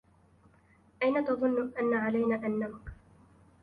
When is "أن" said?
1.79-1.93, 2.35-2.59